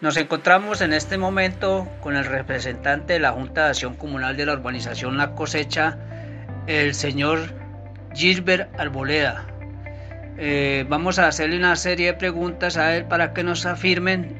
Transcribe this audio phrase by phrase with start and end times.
[0.00, 4.44] Nos encontramos en este momento con el representante de la Junta de Acción Comunal de
[4.44, 5.98] la Urbanización La Cosecha,
[6.66, 7.38] el señor
[8.12, 9.46] Gilbert Arboleda.
[10.36, 14.36] Eh, vamos a hacerle una serie de preguntas a él para que nos afirmen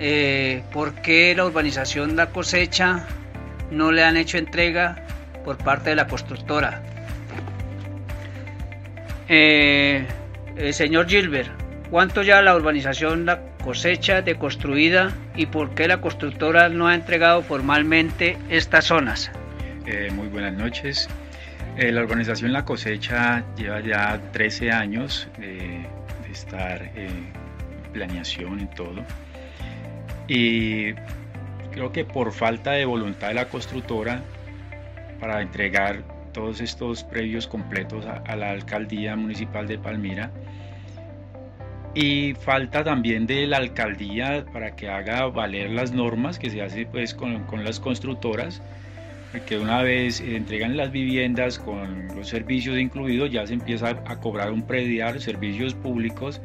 [0.00, 3.06] eh, por qué la urbanización La Cosecha
[3.70, 5.04] no le han hecho entrega
[5.44, 6.82] por parte de la constructora.
[9.28, 10.06] Eh,
[10.72, 11.50] señor Gilbert,
[11.90, 16.94] ¿cuánto ya la urbanización La Cosecha de construida y por qué la constructora no ha
[16.94, 19.30] entregado formalmente estas zonas?
[20.14, 21.08] muy buenas noches.
[21.76, 25.86] Eh, la urbanización La Cosecha lleva ya 13 años de,
[26.30, 27.32] estar en
[27.92, 29.04] planeación y todo.
[30.28, 30.92] Y
[31.72, 34.22] creo que por falta de voluntad de la constructora
[35.18, 40.30] para entregar todos estos previos completos a, la alcaldía municipal de Palmira
[41.94, 46.86] y falta también de la alcaldía para que haga valer las normas que se hace
[46.86, 48.62] pues con, con las constructoras
[49.46, 54.52] que una vez entregan las viviendas con los servicios incluidos ya se empieza a cobrar
[54.52, 56.40] un predial, servicios públicos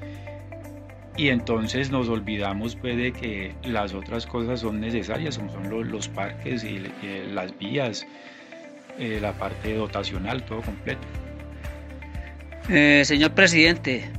[1.18, 6.10] y entonces nos olvidamos pues, de que las otras cosas son necesarias, como son los,
[6.10, 6.84] parques y,
[7.34, 8.06] las vías,
[9.00, 11.08] eh, la parte dotacional, todo completo.
[12.70, 14.10] Eh, señor presidente,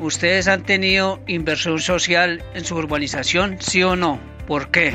[0.00, 4.18] ¿ustedes han tenido inversión social en su urbanización, sí o no?
[4.46, 4.94] ¿Por qué?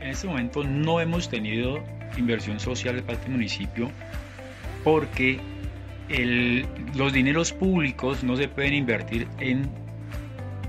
[0.00, 1.82] En este momento no hemos tenido
[2.16, 3.90] inversión social de parte del municipio
[4.82, 5.40] porque
[6.94, 9.68] los dineros públicos no se pueden invertir en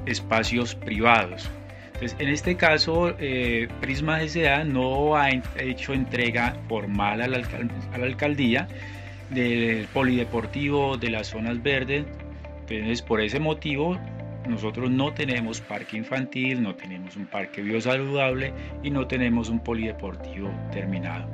[0.05, 1.49] espacios privados.
[1.87, 4.63] Entonces, en este caso, eh, Prisma S.A.
[4.63, 7.37] no ha hecho entrega formal a la,
[7.93, 8.67] a la alcaldía
[9.29, 12.05] del polideportivo de las zonas verdes.
[12.67, 13.99] Entonces, por ese motivo,
[14.47, 20.49] nosotros no tenemos parque infantil, no tenemos un parque biosaludable y no tenemos un polideportivo
[20.71, 21.27] terminado.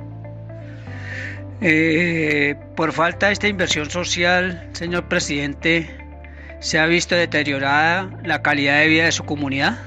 [1.60, 5.88] Eh, por falta de esta inversión social, señor presidente,
[6.60, 9.78] ¿se ha visto deteriorada la calidad de vida de su comunidad?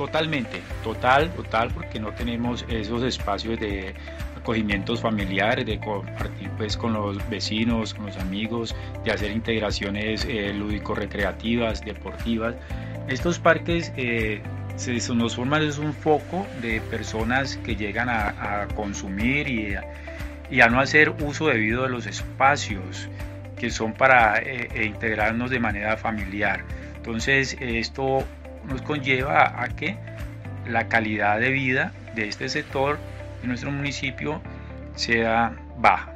[0.00, 3.92] Totalmente, total, total, porque no tenemos esos espacios de
[4.34, 8.74] acogimientos familiares, de compartir pues con los vecinos, con los amigos,
[9.04, 12.54] de hacer integraciones eh, lúdico-recreativas, deportivas.
[13.08, 14.40] Estos parques eh,
[14.76, 19.74] se nos forman es un foco de personas que llegan a, consumir y
[20.50, 23.06] y a no hacer uso debido de los espacios
[23.58, 26.64] que son para eh, eh, integrarnos de manera familiar.
[26.96, 28.24] Entonces esto
[28.68, 29.96] nos conlleva a que
[30.68, 32.98] la calidad de vida de este sector
[33.42, 34.40] de nuestro municipio
[34.94, 36.12] sea baja.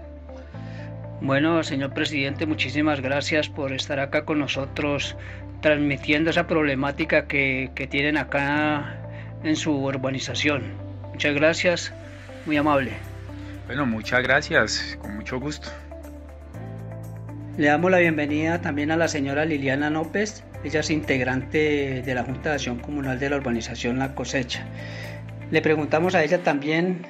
[1.21, 5.17] Bueno, señor presidente, muchísimas gracias por estar acá con nosotros
[5.61, 8.97] transmitiendo esa problemática que, que tienen acá
[9.43, 10.63] en su urbanización.
[11.13, 11.93] Muchas gracias,
[12.45, 12.93] muy amable.
[13.67, 15.69] Bueno, muchas gracias, con mucho gusto.
[17.57, 22.25] Le damos la bienvenida también a la señora Liliana López, ella es integrante de la
[22.25, 24.65] Junta de Acción Comunal de la Urbanización La Cosecha.
[25.51, 27.07] Le preguntamos a ella también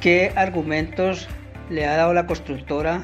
[0.00, 1.28] qué argumentos
[1.68, 3.02] le ha dado la constructora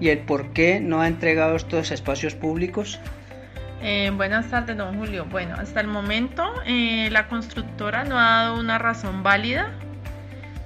[0.00, 3.00] y el por qué no ha entregado estos espacios públicos.
[3.82, 5.26] Eh, buenas tardes, don Julio.
[5.26, 9.72] Bueno, hasta el momento eh, la constructora no ha dado una razón válida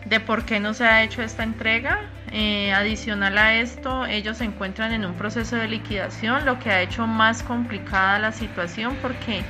[0.05, 2.01] de por qué no se ha hecho esta entrega.
[2.33, 6.81] Eh, adicional a esto, ellos se encuentran en un proceso de liquidación, lo que ha
[6.81, 9.43] hecho más complicada la situación porque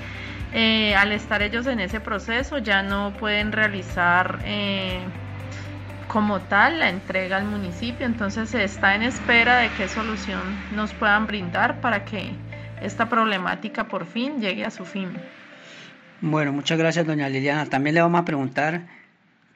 [0.52, 5.00] eh, al estar ellos en ese proceso ya no pueden realizar eh,
[6.08, 8.06] como tal la entrega al municipio.
[8.06, 10.40] Entonces se está en espera de qué solución
[10.74, 12.32] nos puedan brindar para que
[12.80, 15.10] esta problemática por fin llegue a su fin.
[16.22, 17.66] Bueno, muchas gracias doña Liliana.
[17.66, 18.82] También le vamos a preguntar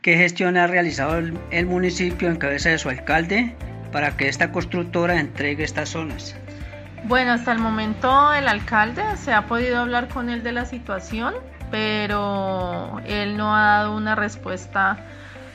[0.05, 3.57] ¿Qué gestión ha realizado el, municipio en cabeza de su alcalde
[3.91, 6.37] para que esta constructora entregue estas zonas?
[7.05, 11.33] Bueno, hasta el momento el alcalde se ha podido hablar con él de la situación,
[11.71, 14.99] pero él no ha dado una respuesta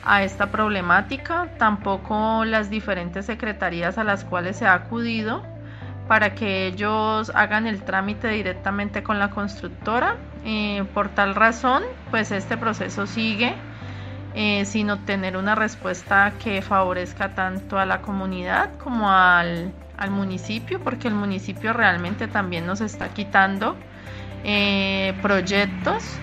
[0.04, 5.44] a esta problemática, tampoco las diferentes secretarías a las cuales se ha acudido
[6.08, 10.16] para que ellos hagan el trámite directamente con la constructora.
[10.44, 13.54] Eh, por tal razón, pues este proceso sigue
[14.34, 19.72] eh, sin obtener una respuesta que favorezca tanto a la comunidad como al,
[20.08, 23.76] municipio, porque el municipio realmente también nos está quitando
[24.44, 26.18] eh, proyectos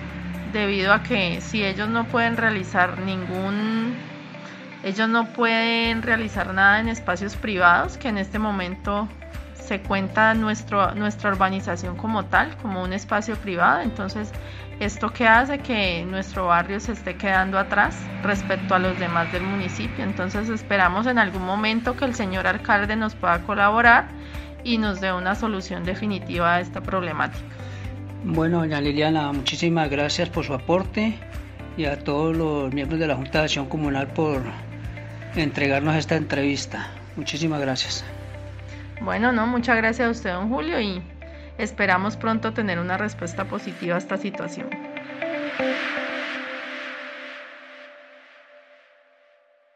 [0.52, 3.94] debido a que si ellos no pueden realizar ningún
[4.82, 9.08] ellos no pueden realizar nada en espacios privados que en este momento
[9.68, 13.82] se cuenta nuestro, nuestra urbanización como tal, como un espacio privado.
[13.82, 14.32] Entonces,
[14.80, 19.42] esto que hace que nuestro barrio se esté quedando atrás respecto a los demás del
[19.42, 20.02] municipio.
[20.04, 24.08] Entonces, esperamos en algún momento que el señor alcalde nos pueda colaborar
[24.64, 27.44] y nos dé una solución definitiva a esta problemática.
[28.24, 31.14] Bueno, doña Liliana, muchísimas gracias por su aporte
[31.76, 34.42] y a todos los miembros de la Junta de Acción Comunal por
[35.36, 36.88] entregarnos esta entrevista.
[37.16, 38.04] Muchísimas gracias.
[39.00, 41.02] Bueno, no, muchas gracias a usted, don Julio, y
[41.56, 44.68] esperamos pronto tener una respuesta positiva a esta situación.